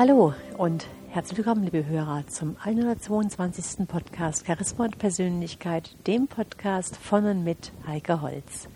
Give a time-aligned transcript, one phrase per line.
[0.00, 3.86] Hallo und herzlich willkommen, liebe Hörer, zum 122.
[3.86, 8.70] Podcast Charisma und Persönlichkeit, dem Podcast von und mit Heike Holz.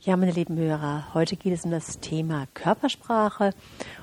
[0.00, 3.54] Ja, meine lieben Hörer, heute geht es um das Thema Körpersprache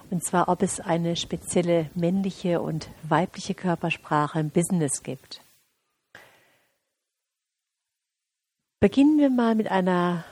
[0.10, 5.42] und zwar, ob es eine spezielle männliche und weibliche Körpersprache im Business gibt.
[8.80, 10.24] Beginnen wir mal mit einer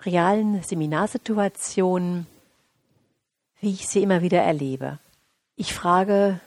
[0.00, 2.26] realen Seminarsituation,
[3.60, 4.98] wie ich sie immer wieder erlebe.
[5.60, 6.40] Ich frage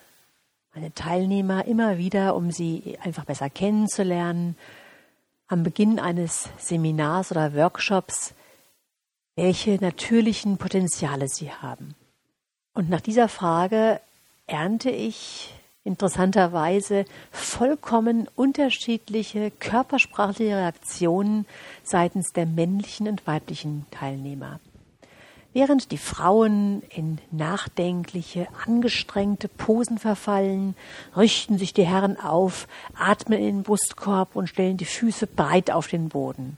[0.74, 4.58] meine Teilnehmer immer wieder, um sie einfach besser kennenzulernen,
[5.48, 8.34] am Beginn eines Seminars oder Workshops,
[9.36, 11.94] welche natürlichen Potenziale sie haben.
[12.74, 14.02] Und nach dieser Frage
[14.48, 21.46] ernte ich interessanterweise vollkommen unterschiedliche körpersprachliche Reaktionen
[21.84, 24.60] seitens der männlichen und weiblichen Teilnehmer.
[25.54, 30.76] Während die Frauen in nachdenkliche, angestrengte Posen verfallen,
[31.16, 35.88] richten sich die Herren auf, atmen in den Brustkorb und stellen die Füße breit auf
[35.88, 36.58] den Boden.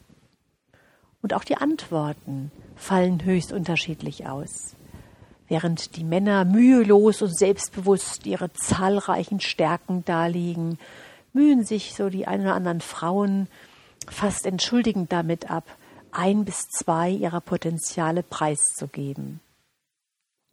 [1.22, 4.76] Und auch die Antworten fallen höchst unterschiedlich aus.
[5.50, 10.80] Während die Männer mühelos und selbstbewusst ihre zahlreichen Stärken darlegen,
[11.34, 13.48] mühen sich so die ein oder anderen Frauen
[14.08, 15.66] fast entschuldigend damit ab,
[16.16, 19.40] ein bis zwei ihrer Potenziale preiszugeben.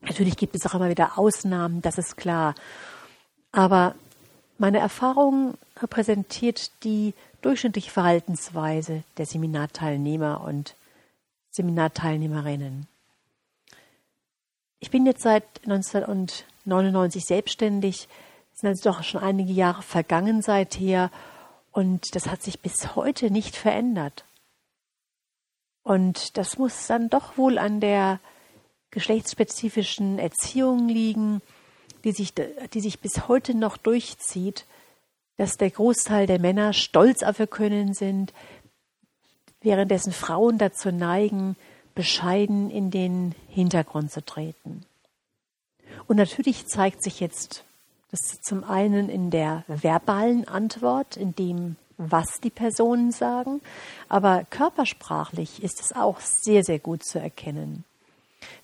[0.00, 2.54] Natürlich gibt es auch immer wieder Ausnahmen, das ist klar.
[3.52, 3.94] Aber
[4.58, 10.74] meine Erfahrung repräsentiert die durchschnittliche Verhaltensweise der Seminarteilnehmer und
[11.50, 12.86] Seminarteilnehmerinnen.
[14.80, 18.08] Ich bin jetzt seit 1999 selbstständig,
[18.54, 21.10] es sind also doch schon einige Jahre vergangen seither
[21.70, 24.24] und das hat sich bis heute nicht verändert.
[25.82, 28.20] Und das muss dann doch wohl an der
[28.90, 31.42] geschlechtsspezifischen Erziehung liegen,
[32.04, 34.66] die sich, die sich bis heute noch durchzieht,
[35.36, 38.32] dass der Großteil der Männer stolz auf ihr Können sind,
[39.60, 41.56] währenddessen Frauen dazu neigen,
[41.94, 44.84] bescheiden in den Hintergrund zu treten.
[46.06, 47.64] Und natürlich zeigt sich jetzt
[48.10, 51.76] das zum einen in der verbalen Antwort, in dem
[52.10, 53.60] was die Personen sagen,
[54.08, 57.84] aber körpersprachlich ist es auch sehr, sehr gut zu erkennen.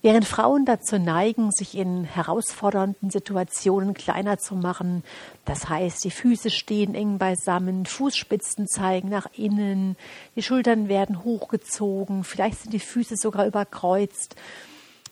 [0.00, 5.02] Während Frauen dazu neigen, sich in herausfordernden Situationen kleiner zu machen,
[5.44, 9.96] das heißt, die Füße stehen eng beisammen, Fußspitzen zeigen nach innen,
[10.36, 14.36] die Schultern werden hochgezogen, vielleicht sind die Füße sogar überkreuzt,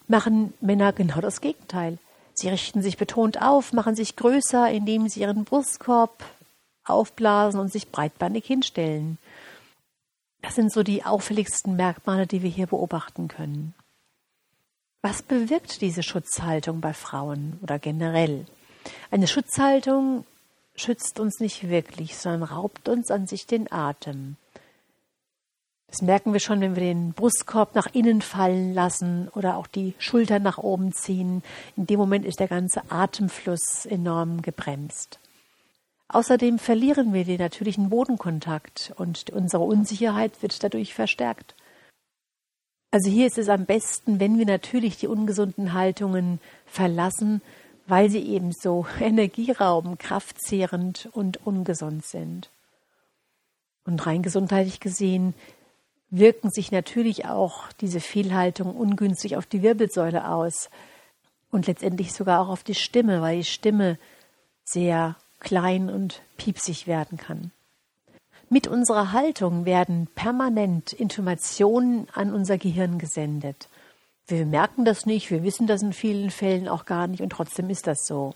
[0.06, 1.98] machen Männer genau das Gegenteil.
[2.34, 6.22] Sie richten sich betont auf, machen sich größer, indem sie ihren Brustkorb
[6.86, 9.19] aufblasen und sich breitbandig hinstellen.
[10.42, 13.74] Das sind so die auffälligsten Merkmale, die wir hier beobachten können.
[15.02, 18.47] Was bewirkt diese Schutzhaltung bei Frauen oder generell?
[19.10, 20.24] Eine Schutzhaltung
[20.74, 24.36] schützt uns nicht wirklich, sondern raubt uns an sich den Atem.
[25.88, 29.94] Das merken wir schon, wenn wir den Brustkorb nach innen fallen lassen oder auch die
[29.98, 31.42] Schultern nach oben ziehen.
[31.76, 35.20] In dem Moment ist der ganze Atemfluss enorm gebremst.
[36.09, 41.55] Außerdem verlieren wir den natürlichen Bodenkontakt und unsere Unsicherheit wird dadurch verstärkt.
[42.93, 47.43] Also hier ist es am besten, wenn wir natürlich die ungesunden Haltungen verlassen,
[47.87, 52.50] weil sie eben so energieraubend, kraftzehrend und ungesund sind.
[53.84, 55.34] Und rein gesundheitlich gesehen
[56.11, 60.71] wirken sich natürlich auch diese Fehlhaltungen ungünstig auf die Wirbelsäule aus
[61.50, 63.99] und letztendlich sogar auch auf die Stimme, weil die Stimme
[64.65, 67.50] sehr klein und piepsig werden kann.
[68.48, 73.68] Mit unserer Haltung werden permanent Informationen an unser Gehirn gesendet.
[74.28, 77.71] Wir merken das nicht, wir wissen das in vielen Fällen auch gar nicht und trotzdem
[77.71, 78.34] ist das so.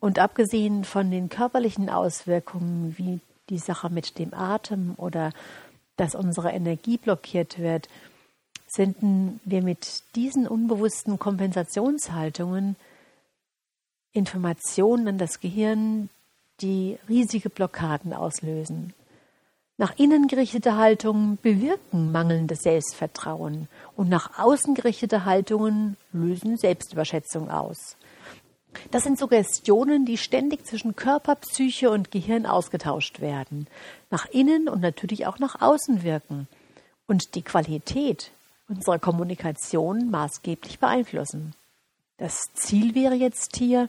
[0.00, 5.32] Und abgesehen von den körperlichen Auswirkungen, wie die Sache mit dem Atem oder
[5.96, 7.88] dass unsere Energie blockiert wird,
[8.66, 12.76] senden wir mit diesen unbewussten Kompensationshaltungen
[14.12, 16.10] Informationen an das Gehirn,
[16.60, 18.94] die riesige Blockaden auslösen.
[19.78, 27.96] Nach innen gerichtete Haltungen bewirken mangelndes Selbstvertrauen und nach außen gerichtete Haltungen lösen Selbstüberschätzung aus.
[28.90, 33.66] Das sind Suggestionen, die ständig zwischen Körper, Psyche und Gehirn ausgetauscht werden,
[34.10, 36.48] nach innen und natürlich auch nach außen wirken
[37.06, 38.30] und die Qualität
[38.68, 41.54] unserer Kommunikation maßgeblich beeinflussen.
[42.22, 43.88] Das Ziel wäre jetzt hier,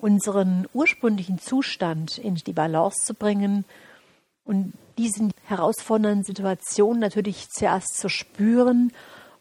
[0.00, 3.64] unseren ursprünglichen Zustand in die Balance zu bringen
[4.44, 8.92] und diesen herausfordernden Situationen natürlich zuerst zu spüren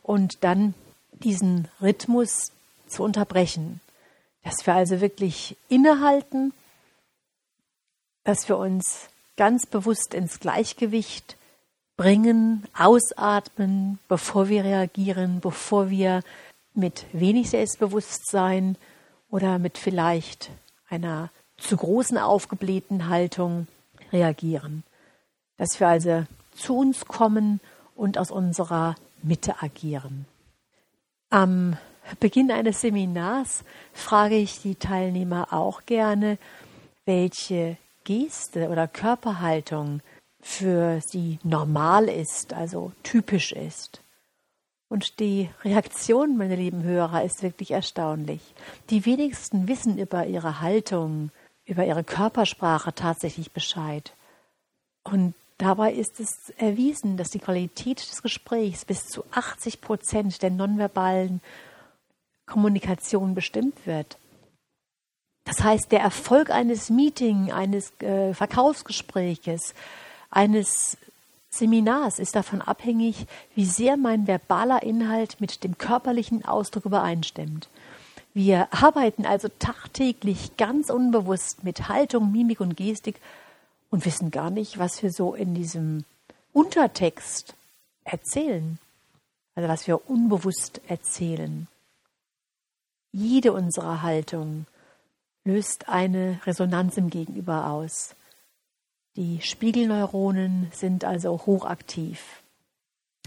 [0.04, 0.74] und dann
[1.12, 2.54] diesen Rhythmus
[2.88, 3.82] zu unterbrechen.
[4.46, 6.54] Dass wir also wirklich innehalten,
[8.24, 11.36] dass wir uns ganz bewusst ins Gleichgewicht
[11.98, 16.24] bringen, ausatmen, bevor wir reagieren, bevor wir
[16.74, 18.78] mit wenig Selbstbewusstsein
[19.30, 20.52] oder mit vielleicht
[20.88, 23.68] einer zu großen aufgeblähten Haltung
[24.12, 24.84] reagieren.
[25.58, 27.60] Dass wir also zu uns kommen
[27.96, 30.26] und aus unserer Mitte agieren.
[31.30, 31.78] Am
[32.20, 33.64] Beginn eines Seminars
[33.94, 36.38] frage ich die Teilnehmer auch gerne,
[37.06, 40.02] welche Geste oder Körperhaltung
[40.42, 44.02] für sie normal ist, also typisch ist.
[44.90, 48.42] Und die Reaktion, meine lieben Hörer, ist wirklich erstaunlich.
[48.90, 51.30] Die wenigsten wissen über ihre Haltung,
[51.66, 54.14] über ihre Körpersprache tatsächlich Bescheid.
[55.04, 60.50] Und dabei ist es erwiesen, dass die Qualität des Gesprächs bis zu 80 Prozent der
[60.50, 61.42] nonverbalen
[62.48, 64.18] Kommunikation bestimmt wird.
[65.46, 69.76] Das heißt, der Erfolg eines Meetings, eines äh, Verkaufsgespräches,
[70.32, 70.98] eines
[71.50, 73.26] Seminars ist davon abhängig,
[73.56, 77.70] wie sehr mein verbaler Inhalt mit dem körperlichen Ausdruck übereinstimmt.
[78.34, 83.20] Wir arbeiten also tagtäglich ganz unbewusst mit Haltung, Mimik und Gestik
[83.90, 86.06] und wissen gar nicht, was wir so in diesem
[86.54, 87.56] Untertext
[88.04, 88.78] erzählen.
[89.56, 91.68] Also was wir unbewusst erzählen.
[93.12, 94.68] Jede unserer Haltung
[95.44, 98.16] löst eine Resonanz im Gegenüber aus.
[99.16, 102.44] Die Spiegelneuronen sind also hochaktiv.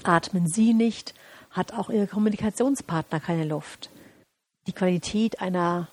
[0.05, 1.14] Atmen Sie nicht,
[1.50, 3.90] hat auch Ihr Kommunikationspartner keine Luft.
[4.67, 5.88] Die Qualität einer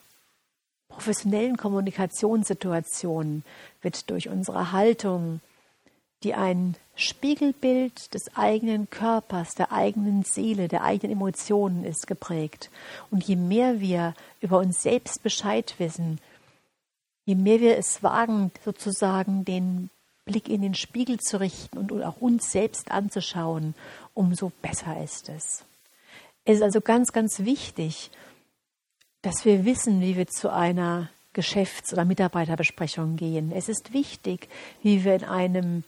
[0.88, 3.44] professionellen Kommunikationssituation
[3.82, 5.42] wird durch unsere Haltung,
[6.24, 12.70] die ein Spiegelbild des eigenen Körpers, der eigenen Seele, der eigenen Emotionen ist, geprägt.
[13.10, 16.20] Und je mehr wir über uns selbst Bescheid wissen,
[17.30, 19.92] je mehr wir es wagen, sozusagen den
[20.26, 23.76] Blick in den Spiegel zu richten und auch uns selbst anzuschauen,
[24.16, 25.64] umso besser ist es.
[26.44, 28.10] Es ist also ganz, ganz wichtig,
[29.22, 33.52] dass wir wissen, wie wir zu einer Geschäfts- oder Mitarbeiterbesprechung gehen.
[33.52, 34.50] Es ist wichtig,
[34.82, 35.84] wie wir in einem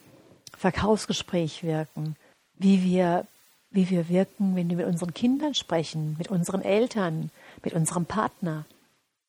[0.55, 2.17] Verkaufsgespräch wirken,
[2.53, 3.25] wie wir,
[3.71, 7.31] wie wir wirken, wenn wir mit unseren Kindern sprechen, mit unseren Eltern,
[7.63, 8.65] mit unserem Partner.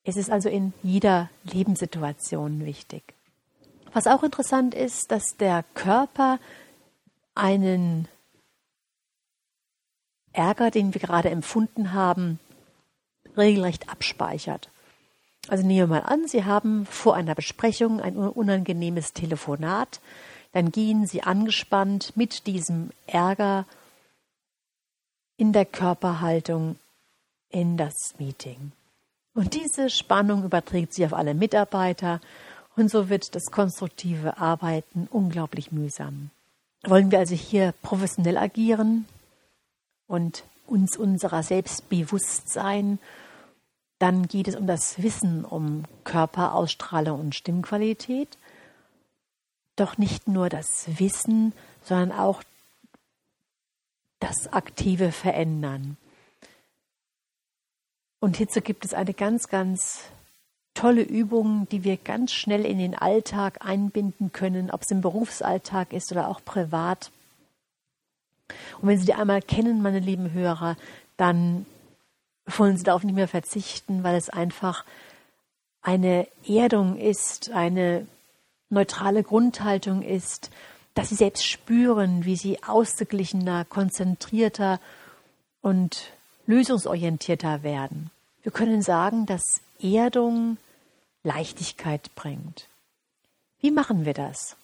[0.04, 3.02] Es ist also in jeder Lebenssituation wichtig.
[3.92, 6.38] Was auch interessant ist, dass der Körper
[7.34, 8.08] einen
[10.32, 12.40] Ärger, den wir gerade empfunden haben,
[13.36, 14.70] regelrecht abspeichert.
[15.48, 20.00] Also nehmen wir mal an, Sie haben vor einer Besprechung ein unangenehmes Telefonat,
[20.52, 23.66] dann gehen Sie angespannt mit diesem Ärger
[25.36, 26.76] in der Körperhaltung
[27.48, 28.72] in das Meeting.
[29.34, 32.20] Und diese Spannung überträgt sie auf alle Mitarbeiter
[32.76, 36.30] und so wird das konstruktive Arbeiten unglaublich mühsam.
[36.84, 39.06] Wollen wir also hier professionell agieren
[40.06, 42.98] und uns unserer selbst bewusst sein,
[43.98, 48.36] dann geht es um das Wissen um Körperausstrahlung und Stimmqualität.
[49.76, 51.52] Doch nicht nur das Wissen,
[51.84, 52.42] sondern auch
[54.18, 55.96] das aktive Verändern.
[58.22, 60.04] Und hierzu gibt es eine ganz, ganz
[60.74, 65.92] tolle Übung, die wir ganz schnell in den Alltag einbinden können, ob es im Berufsalltag
[65.92, 67.10] ist oder auch privat.
[68.80, 70.76] Und wenn Sie die einmal kennen, meine lieben Hörer,
[71.16, 71.66] dann
[72.46, 74.84] wollen Sie darauf nicht mehr verzichten, weil es einfach
[75.82, 78.06] eine Erdung ist, eine
[78.70, 80.52] neutrale Grundhaltung ist,
[80.94, 84.78] dass Sie selbst spüren, wie Sie ausgeglichener, konzentrierter
[85.60, 86.12] und
[86.46, 88.10] lösungsorientierter werden.
[88.42, 90.56] Wir können sagen, dass Erdung
[91.22, 92.68] Leichtigkeit bringt.
[93.60, 94.56] Wie machen wir das?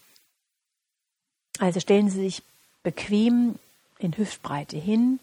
[1.58, 2.42] Also stellen Sie sich
[2.82, 3.56] bequem
[3.99, 5.20] in Hüftbreite hin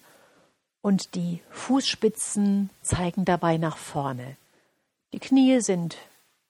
[0.82, 4.38] und die Fußspitzen zeigen dabei nach vorne.
[5.14, 5.98] Die Knie sind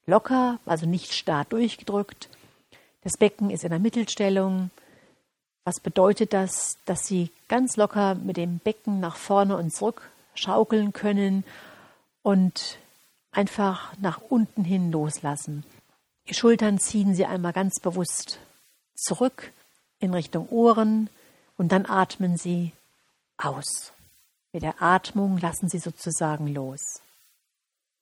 [0.05, 2.29] locker, also nicht starr durchgedrückt.
[3.03, 4.71] Das Becken ist in der Mittelstellung,
[5.65, 6.77] was bedeutet das?
[6.85, 11.43] Dass Sie ganz locker mit dem Becken nach vorne und zurück schaukeln können
[12.21, 12.77] und
[13.31, 15.65] einfach nach unten hin loslassen.
[16.29, 18.39] Die Schultern ziehen Sie einmal ganz bewusst
[18.95, 19.51] zurück
[19.99, 21.09] in Richtung Ohren
[21.57, 22.71] und dann atmen Sie
[23.37, 23.91] aus.
[24.53, 27.01] Mit der Atmung lassen Sie sozusagen los.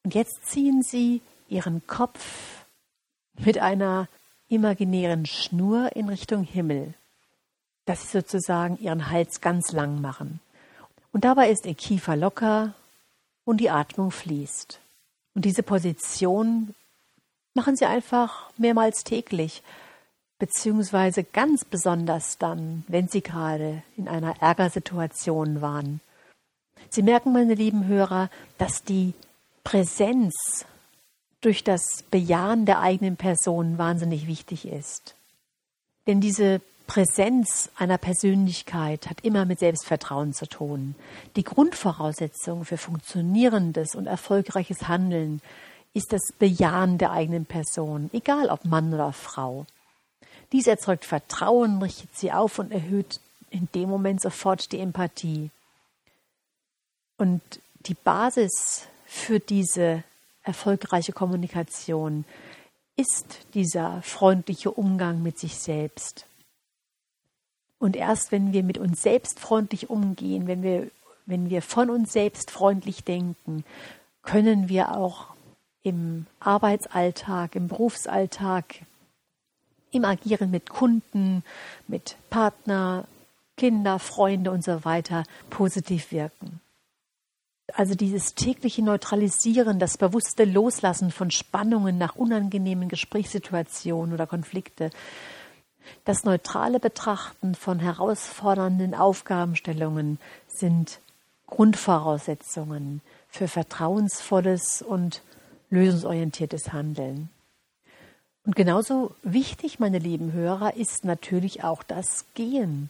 [0.03, 2.65] Und jetzt ziehen Sie Ihren Kopf
[3.35, 4.07] mit einer
[4.49, 6.93] imaginären Schnur in Richtung Himmel
[7.85, 10.39] dass sie sozusagen ihren Hals ganz lang machen.
[11.11, 12.73] Und dabei ist ihr Kiefer locker
[13.45, 14.79] und die Atmung fließt.
[15.35, 16.73] Und diese Position
[17.53, 19.63] machen Sie einfach mehrmals täglich,
[20.39, 26.01] beziehungsweise ganz besonders dann, wenn Sie gerade in einer Ärgersituation waren.
[26.89, 29.13] Sie merken, meine lieben Hörer, dass die
[29.63, 30.65] Präsenz
[31.41, 35.15] durch das Bejahen der eigenen Person wahnsinnig wichtig ist.
[36.07, 40.95] Denn diese Präsenz einer Persönlichkeit hat immer mit Selbstvertrauen zu tun.
[41.35, 45.41] Die Grundvoraussetzung für funktionierendes und erfolgreiches Handeln
[45.93, 49.65] ist das Bejahen der eigenen Person, egal ob Mann oder Frau.
[50.51, 55.49] Dies erzeugt Vertrauen, richtet sie auf und erhöht in dem Moment sofort die Empathie.
[57.17, 57.41] Und
[57.85, 60.03] die Basis für diese
[60.43, 62.25] erfolgreiche Kommunikation
[62.95, 66.25] ist dieser freundliche Umgang mit sich selbst.
[67.83, 70.89] Und erst wenn wir mit uns selbst freundlich umgehen, wenn wir,
[71.25, 73.65] wenn wir von uns selbst freundlich denken,
[74.21, 75.33] können wir auch
[75.81, 78.75] im Arbeitsalltag, im Berufsalltag,
[79.91, 81.43] im Agieren mit Kunden,
[81.89, 83.03] mit Partner,
[83.57, 86.61] Kinder, Freunde und so weiter positiv wirken.
[87.73, 94.89] Also dieses tägliche Neutralisieren, das bewusste Loslassen von Spannungen nach unangenehmen Gesprächssituationen oder Konflikte,
[96.05, 100.99] das neutrale Betrachten von herausfordernden Aufgabenstellungen sind
[101.47, 105.21] Grundvoraussetzungen für vertrauensvolles und
[105.69, 107.29] lösungsorientiertes Handeln.
[108.45, 112.89] Und genauso wichtig, meine lieben Hörer, ist natürlich auch das Gehen.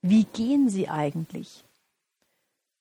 [0.00, 1.64] Wie gehen Sie eigentlich?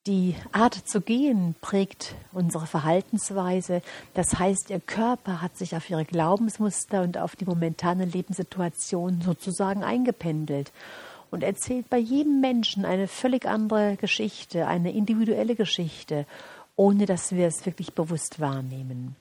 [0.08, 3.82] Die Art zu gehen prägt unsere Verhaltensweise.
[4.14, 9.84] Das heißt, ihr Körper hat sich auf ihre Glaubensmuster und auf die momentane Lebenssituation sozusagen
[9.84, 10.72] eingependelt
[11.30, 16.26] und erzählt bei jedem Menschen eine völlig andere Geschichte, eine individuelle Geschichte,
[16.78, 19.18] ohne dass wir es wirklich bewusst wahrnehmen.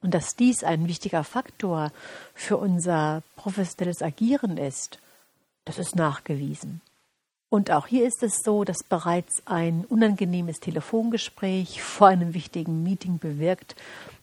[0.00, 1.92] Und dass dies ein wichtiger Faktor
[2.32, 5.00] für unser professionelles Agieren ist,
[5.66, 6.80] das ist nachgewiesen.
[7.54, 13.20] Und auch hier ist es so, dass bereits ein unangenehmes Telefongespräch vor einem wichtigen Meeting
[13.20, 13.76] bewirkt,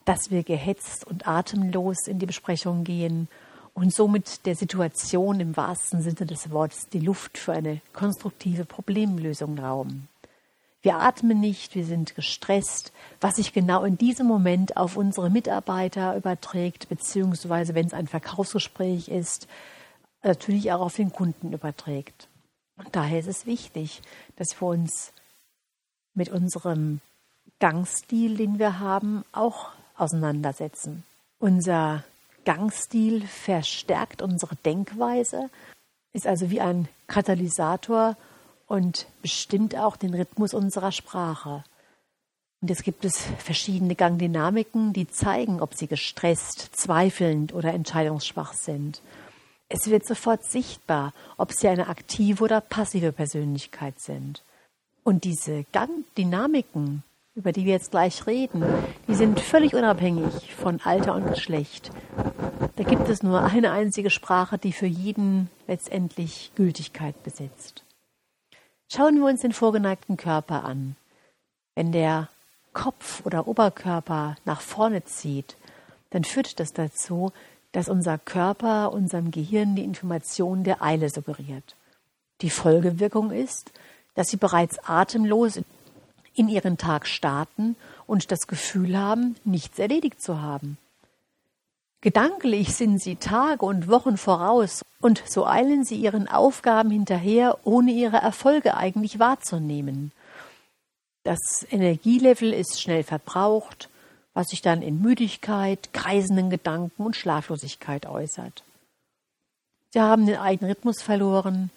[0.03, 3.29] dass wir gehetzt und atemlos in die Besprechung gehen
[3.73, 9.57] und somit der Situation im wahrsten Sinne des Wortes die Luft für eine konstruktive Problemlösung
[9.57, 10.09] rauben.
[10.81, 16.17] Wir atmen nicht, wir sind gestresst, was sich genau in diesem Moment auf unsere Mitarbeiter
[16.17, 19.47] überträgt, beziehungsweise wenn es ein Verkaufsgespräch ist,
[20.21, 22.27] natürlich auch auf den Kunden überträgt.
[22.83, 24.01] Und daher ist es wichtig,
[24.37, 25.13] dass wir uns
[26.13, 26.99] mit unserem
[27.59, 31.03] Gangstil, den wir haben, auch auseinandersetzen.
[31.39, 32.03] Unser
[32.43, 35.49] Gangstil verstärkt unsere Denkweise,
[36.11, 38.17] ist also wie ein Katalysator
[38.67, 41.63] und bestimmt auch den Rhythmus unserer Sprache.
[42.61, 49.01] Und jetzt gibt es verschiedene Gangdynamiken, die zeigen, ob sie gestresst, zweifelnd oder entscheidungsschwach sind.
[49.73, 54.43] Es wird sofort sichtbar, ob sie eine aktive oder passive Persönlichkeit sind.
[55.05, 57.03] Und diese Gangdynamiken,
[57.35, 58.65] über die wir jetzt gleich reden,
[59.07, 61.89] die sind völlig unabhängig von Alter und Geschlecht.
[62.75, 67.85] Da gibt es nur eine einzige Sprache, die für jeden letztendlich Gültigkeit besitzt.
[68.91, 70.97] Schauen wir uns den vorgeneigten Körper an.
[71.75, 72.27] Wenn der
[72.73, 75.55] Kopf oder Oberkörper nach vorne zieht,
[76.09, 77.31] dann führt das dazu,
[77.71, 81.75] dass unser Körper unserem Gehirn die Information der Eile suggeriert.
[82.41, 83.71] Die Folgewirkung ist,
[84.15, 85.59] dass sie bereits atemlos
[86.33, 87.75] in ihren Tag starten
[88.07, 90.77] und das Gefühl haben, nichts erledigt zu haben.
[92.01, 97.91] Gedanklich sind sie Tage und Wochen voraus und so eilen sie ihren Aufgaben hinterher, ohne
[97.91, 100.11] ihre Erfolge eigentlich wahrzunehmen.
[101.23, 103.90] Das Energielevel ist schnell verbraucht,
[104.33, 108.63] was sich dann in Müdigkeit, kreisenden Gedanken und Schlaflosigkeit äußert.
[109.91, 111.69] Sie haben den eigenen Rhythmus verloren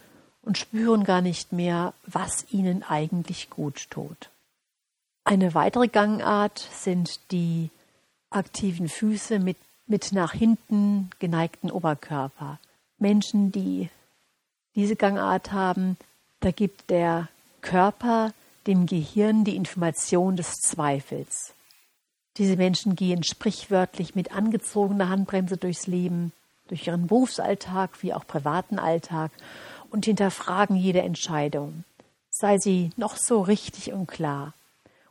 [0.43, 4.31] und spüren gar nicht mehr, was ihnen eigentlich gut tut.
[5.25, 7.71] Eine weitere Gangart sind die
[8.31, 9.57] aktiven Füße mit,
[9.87, 12.59] mit nach hinten geneigten Oberkörper.
[12.99, 13.89] Menschen, die
[14.75, 15.97] diese Gangart haben,
[16.41, 17.29] da gibt der
[17.63, 18.33] Körper
[18.67, 21.54] dem Gehirn die Information des Zweifels.
[22.37, 26.33] Diese Menschen gehen sprichwörtlich mit angezogener Handbremse durchs Leben,
[26.69, 29.31] durch ihren Berufsalltag wie auch privaten Alltag
[29.91, 31.85] und hinterfragen jede Entscheidung,
[32.31, 34.53] sei sie noch so richtig und klar.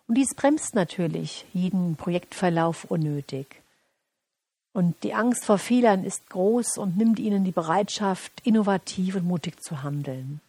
[0.08, 3.62] Und dies bremst natürlich jeden Projektverlauf unnötig.
[4.74, 9.62] Und die Angst vor Fehlern ist groß und nimmt ihnen die Bereitschaft, innovativ und mutig
[9.62, 10.42] zu handeln.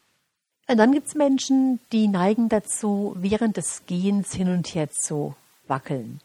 [0.66, 5.36] Und dann gibt es Menschen, die neigen dazu, während des Gehens hin und her zu
[5.68, 6.20] wackeln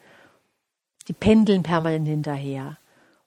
[1.09, 2.77] Sie pendeln permanent hinterher.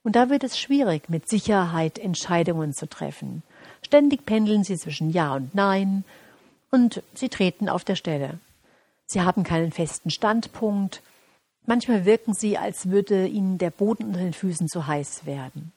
[0.05, 3.43] Und da wird es schwierig, mit Sicherheit Entscheidungen zu treffen.
[3.85, 6.05] Ständig pendeln sie zwischen Ja und Nein
[6.71, 8.39] und sie treten auf der Stelle.
[9.07, 11.03] Sie haben keinen festen Standpunkt.
[11.67, 15.73] Manchmal wirken sie, als würde ihnen der Boden unter den Füßen zu heiß werden.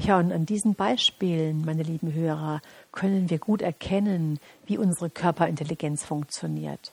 [0.00, 6.04] Ja, und an diesen Beispielen, meine lieben Hörer, können wir gut erkennen, wie unsere Körperintelligenz
[6.04, 6.90] funktioniert.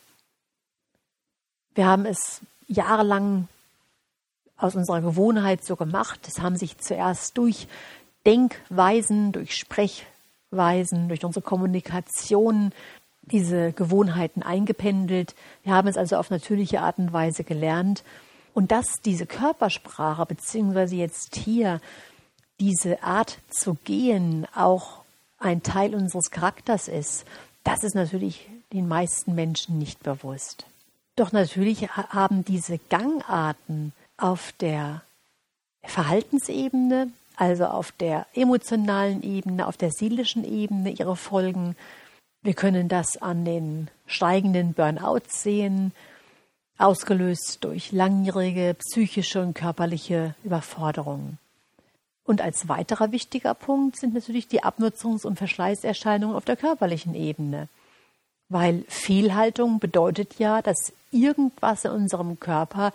[1.75, 3.47] Wir haben es jahrelang
[4.57, 6.19] aus unserer Gewohnheit so gemacht.
[6.27, 7.67] Es haben sich zuerst durch
[8.25, 12.71] Denkweisen, durch Sprechweisen, durch unsere Kommunikation
[13.21, 15.35] diese Gewohnheiten eingependelt.
[15.63, 18.03] Wir haben es also auf natürliche Art und Weise gelernt.
[18.53, 21.79] Und dass diese Körpersprache, beziehungsweise jetzt hier
[22.59, 25.03] diese Art zu gehen, auch
[25.37, 27.25] ein Teil unseres Charakters ist,
[27.63, 30.65] das ist natürlich den meisten Menschen nicht bewusst.
[31.19, 35.01] Doch natürlich haben diese Gangarten auf der
[35.83, 41.75] Verhaltensebene, also auf der emotionalen Ebene, auf der seelischen Ebene ihre Folgen.
[42.41, 45.91] Wir können das an den steigenden Burnouts sehen,
[46.77, 51.37] ausgelöst durch langjährige psychische und körperliche Überforderungen.
[52.23, 57.67] Und als weiterer wichtiger Punkt sind natürlich die Abnutzungs- und Verschleißerscheinungen auf der körperlichen Ebene.
[58.47, 62.93] Weil Fehlhaltung bedeutet ja, dass irgendwas in unserem Körper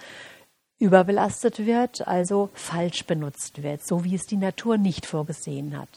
[0.78, 5.88] überbelastet wird, also falsch benutzt wird, so wie es die Natur nicht vorgesehen hat.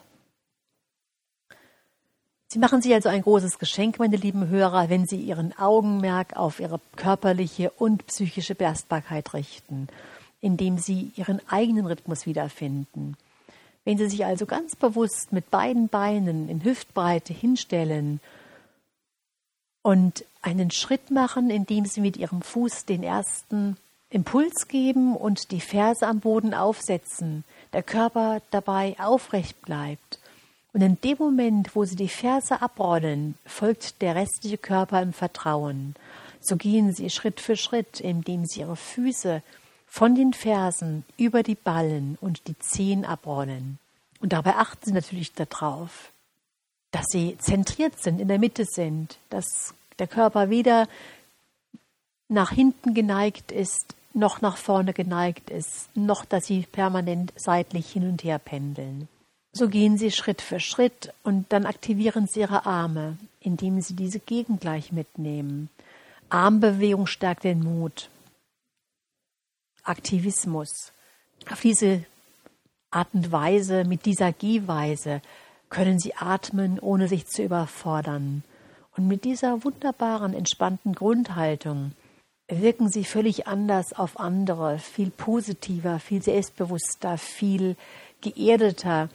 [2.49, 6.61] Sie machen sich also ein großes Geschenk, meine lieben Hörer, wenn Sie Ihren Augenmerk auf
[6.61, 9.89] Ihre körperliche und psychische Belastbarkeit richten,
[10.39, 13.17] indem Sie Ihren eigenen Rhythmus wiederfinden.
[13.83, 18.21] Wenn Sie sich also ganz bewusst mit beiden Beinen in Hüftbreite hinstellen
[19.87, 23.77] und einen Schritt machen, indem Sie mit Ihrem Fuß den ersten
[24.09, 30.19] Impuls geben und die Ferse am Boden aufsetzen, der Körper dabei aufrecht bleibt.
[30.73, 35.95] Und in dem Moment, wo Sie die Ferse abrollen, folgt der restliche Körper im Vertrauen.
[36.41, 39.41] So gehen Sie Schritt für Schritt, indem Sie Ihre Füße
[39.87, 43.79] von den Fersen über die Ballen und die Zehen abrollen.
[44.19, 46.11] Und dabei achten Sie natürlich darauf,
[46.91, 50.87] dass Sie zentriert sind, in der Mitte sind, dass der Körper weder
[52.29, 58.09] nach hinten geneigt ist, noch nach vorne geneigt ist, noch dass sie permanent seitlich hin
[58.09, 59.07] und her pendeln.
[59.53, 64.19] So gehen sie Schritt für Schritt und dann aktivieren sie ihre Arme, indem sie diese
[64.19, 65.69] gegengleich mitnehmen.
[66.29, 68.09] Armbewegung stärkt den Mut.
[69.83, 70.91] Aktivismus.
[71.49, 72.03] Auf diese
[72.91, 75.21] Art und Weise, mit dieser Gehweise,
[75.69, 78.43] können sie atmen, ohne sich zu überfordern.
[78.95, 81.91] Und mit dieser wunderbaren, entspannten Grundhaltung
[82.47, 87.75] wirken sie völlig anders auf andere, viel positiver, viel selbstbewusster, viel
[88.21, 89.09] geerdeter,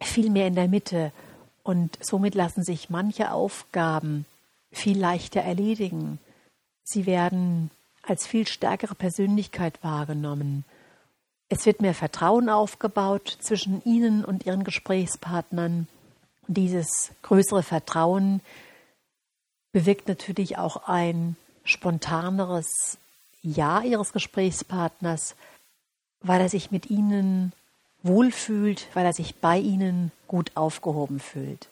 [0.00, 1.12] viel mehr in der Mitte.
[1.62, 4.26] Und somit lassen sich manche Aufgaben
[4.70, 6.18] viel leichter erledigen.
[6.84, 7.70] Sie werden
[8.02, 10.64] als viel stärkere Persönlichkeit wahrgenommen.
[11.50, 15.88] Es wird mehr Vertrauen aufgebaut zwischen Ihnen und Ihren Gesprächspartnern.
[16.46, 18.40] Dieses größere Vertrauen
[19.72, 22.98] bewirkt natürlich auch ein spontaneres
[23.42, 25.36] Ja Ihres Gesprächspartners,
[26.20, 27.52] weil er sich mit Ihnen
[28.02, 31.68] wohlfühlt, weil er sich bei Ihnen gut aufgehoben fühlt.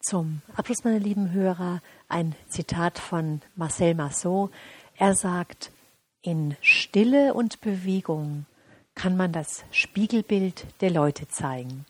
[0.00, 4.50] Zum Abschluss, meine lieben Hörer, ein Zitat von Marcel Marceau.
[4.96, 5.72] Er sagt,
[6.24, 8.46] in Stille und Bewegung
[8.94, 11.84] kann man das Spiegelbild der Leute zeigen.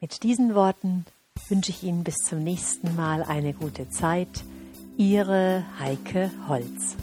[0.00, 1.04] Mit diesen Worten
[1.48, 4.44] wünsche ich Ihnen bis zum nächsten Mal eine gute Zeit.
[4.96, 6.96] Ihre Heike Holz.